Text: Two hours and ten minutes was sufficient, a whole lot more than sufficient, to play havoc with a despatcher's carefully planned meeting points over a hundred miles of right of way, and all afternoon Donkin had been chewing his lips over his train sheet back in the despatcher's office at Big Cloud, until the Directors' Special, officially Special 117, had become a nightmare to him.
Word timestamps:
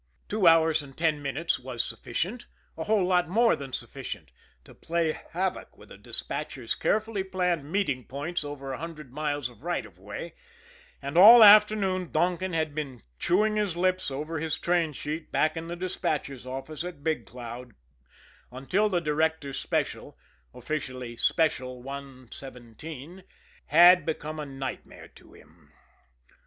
Two 0.27 0.47
hours 0.47 0.81
and 0.81 0.97
ten 0.97 1.21
minutes 1.21 1.59
was 1.59 1.83
sufficient, 1.83 2.47
a 2.75 2.85
whole 2.85 3.05
lot 3.05 3.27
more 3.27 3.55
than 3.55 3.71
sufficient, 3.71 4.31
to 4.63 4.73
play 4.73 5.11
havoc 5.29 5.77
with 5.77 5.91
a 5.91 5.97
despatcher's 5.99 6.73
carefully 6.73 7.23
planned 7.23 7.71
meeting 7.71 8.03
points 8.05 8.43
over 8.43 8.73
a 8.73 8.79
hundred 8.79 9.13
miles 9.13 9.47
of 9.47 9.61
right 9.61 9.85
of 9.85 9.99
way, 9.99 10.33
and 11.03 11.19
all 11.19 11.43
afternoon 11.43 12.11
Donkin 12.11 12.51
had 12.51 12.73
been 12.73 13.03
chewing 13.19 13.57
his 13.57 13.77
lips 13.77 14.09
over 14.09 14.39
his 14.39 14.57
train 14.57 14.91
sheet 14.91 15.31
back 15.31 15.55
in 15.55 15.67
the 15.67 15.75
despatcher's 15.75 16.47
office 16.47 16.83
at 16.83 17.03
Big 17.03 17.27
Cloud, 17.27 17.73
until 18.51 18.89
the 18.89 19.01
Directors' 19.01 19.59
Special, 19.59 20.17
officially 20.51 21.15
Special 21.15 21.83
117, 21.83 23.23
had 23.67 24.03
become 24.07 24.39
a 24.39 24.47
nightmare 24.47 25.09
to 25.09 25.33
him. 25.33 25.71